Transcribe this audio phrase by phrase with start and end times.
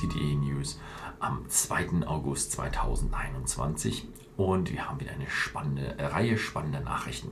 [0.00, 0.80] Whisky.de News
[1.18, 2.06] am 2.
[2.06, 7.30] August 2021 und wir haben wieder eine spannende eine Reihe spannender Nachrichten.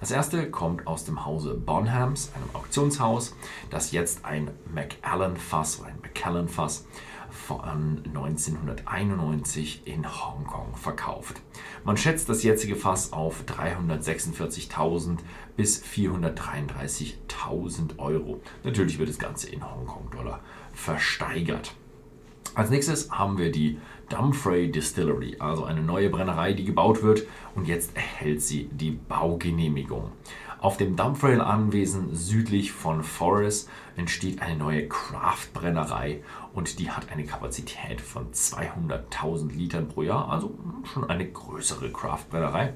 [0.00, 3.34] Das erste kommt aus dem Hause Bonhams, einem Auktionshaus,
[3.70, 6.86] das jetzt ein Macallan Fass oder ein Macallan Fass
[7.30, 11.40] von 1991 in Hongkong verkauft.
[11.84, 15.20] Man schätzt das jetzige Fass auf 346.000
[15.56, 18.42] bis 433.000 Euro.
[18.64, 20.40] Natürlich wird das Ganze in Hongkong-Dollar
[20.74, 21.74] versteigert.
[22.54, 23.78] Als nächstes haben wir die
[24.08, 30.10] Dumfrey Distillery, also eine neue Brennerei, die gebaut wird und jetzt erhält sie die Baugenehmigung.
[30.60, 38.00] Auf dem Dumfriel-Anwesen südlich von Forest entsteht eine neue Craft-Brennerei und die hat eine Kapazität
[38.00, 40.58] von 200.000 Litern pro Jahr, also
[40.92, 42.74] schon eine größere Craft-Brennerei.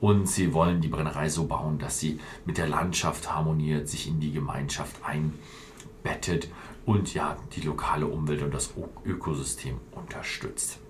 [0.00, 4.18] Und sie wollen die Brennerei so bauen, dass sie mit der Landschaft harmoniert, sich in
[4.20, 6.48] die Gemeinschaft einbettet
[6.90, 8.74] und ja, die lokale Umwelt und das
[9.04, 10.80] Ökosystem unterstützt.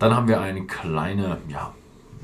[0.00, 1.72] Dann haben wir eine kleine ja,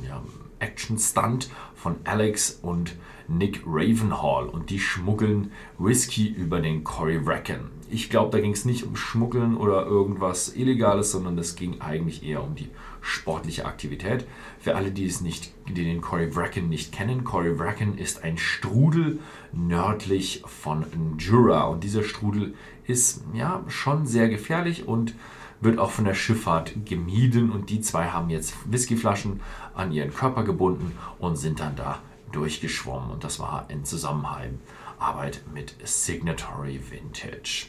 [0.03, 0.21] ja,
[0.59, 1.49] Action-Stunt
[1.87, 2.97] von Alex und
[3.29, 7.71] Nick Ravenhall und die schmuggeln Whisky über den Cory Wracken.
[7.89, 12.25] Ich glaube, da ging es nicht um Schmuggeln oder irgendwas Illegales, sondern es ging eigentlich
[12.25, 12.71] eher um die
[13.03, 14.27] sportliche Aktivität.
[14.59, 18.37] Für alle, die es nicht, die den Cory Wracken nicht kennen, Cory Wracken ist ein
[18.37, 19.21] Strudel
[19.53, 20.87] nördlich von
[21.19, 22.55] Jura und dieser Strudel
[22.89, 25.15] ist ja schon sehr gefährlich und
[25.61, 29.41] wird auch von der Schifffahrt gemieden und die zwei haben jetzt Whiskyflaschen
[29.75, 32.01] an ihren Körper gebunden und sind dann da
[32.33, 37.67] durchgeschwommen und das war in Zusammenarbeit mit Signatory Vintage.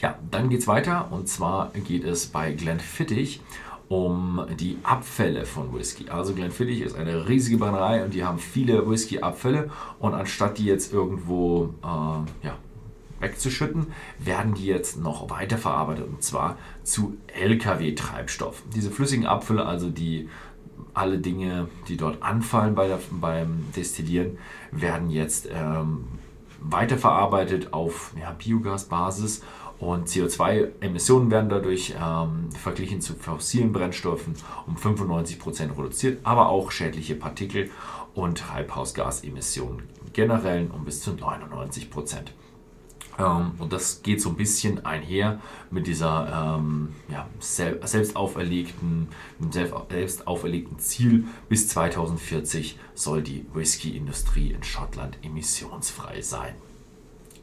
[0.00, 3.40] Ja, dann geht es weiter und zwar geht es bei Glenfiddich
[3.90, 6.08] um die Abfälle von Whisky.
[6.08, 10.92] Also Glenfiddich ist eine riesige Brennerei und die haben viele Whisky-Abfälle und anstatt die jetzt
[10.92, 12.56] irgendwo äh, ja,
[13.20, 18.62] wegzuschütten, werden die jetzt noch weiterverarbeitet und zwar zu Lkw-Treibstoff.
[18.74, 20.28] Diese flüssigen Abfälle, also die
[20.94, 24.38] alle Dinge, die dort anfallen bei der, beim Destillieren,
[24.72, 26.04] werden jetzt ähm,
[26.60, 29.42] weiterverarbeitet auf ja, Biogasbasis
[29.78, 34.34] und CO2-Emissionen werden dadurch ähm, verglichen zu fossilen Brennstoffen
[34.66, 37.70] um 95% reduziert, aber auch schädliche Partikel
[38.14, 41.88] und Treibhausgasemissionen generell um bis zu 99%.
[43.20, 49.08] Ähm, und das geht so ein bisschen einher mit dieser ähm, ja, selbst auferlegten,
[49.50, 56.54] selbst auferlegten Ziel, bis 2040 soll die Whisky-Industrie in Schottland emissionsfrei sein.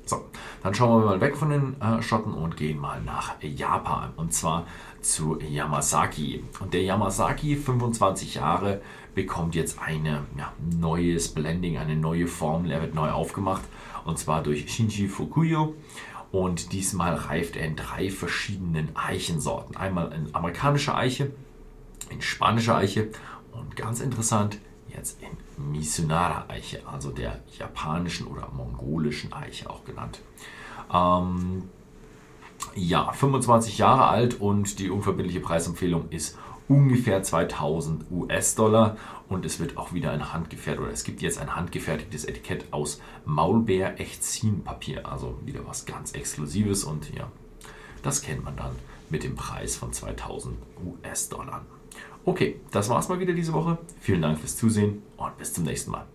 [0.08, 0.24] So,
[0.64, 4.34] dann schauen wir mal weg von den äh, Schotten und gehen mal nach Japan und
[4.34, 4.66] zwar
[5.02, 6.46] zu Yamazaki.
[6.62, 8.82] Und der Yamazaki, 25 Jahre,
[9.14, 12.72] bekommt jetzt ein ja, neues Blending, eine neue Formel.
[12.72, 13.64] Er wird neu aufgemacht
[14.06, 15.76] und zwar durch Shinji Fukuyo.
[16.32, 19.76] Und diesmal reift er in drei verschiedenen Eichensorten.
[19.76, 21.32] Einmal in amerikanischer Eiche,
[22.10, 23.10] in spanischer Eiche
[23.52, 24.60] und ganz interessant,
[24.94, 30.20] jetzt in Misunara-Eiche, also der japanischen oder mongolischen Eiche auch genannt.
[30.94, 31.64] Ähm,
[32.76, 36.38] ja, 25 Jahre alt und die unverbindliche Preisempfehlung ist
[36.68, 38.98] ungefähr 2000 US-Dollar
[39.30, 43.02] und es wird auch wieder ein handgefertigt oder es gibt jetzt ein handgefertigtes Etikett aus
[43.26, 47.32] Maulbeer Echtzin-Papier, also wieder was ganz Exklusives und ja,
[48.04, 48.72] das kennt man dann
[49.10, 51.66] mit dem Preis von 2000 US-Dollar.
[52.28, 53.78] Okay, das war's mal wieder diese Woche.
[54.02, 56.06] Vielen Dank fürs Zusehen und bis zum nächsten Mal.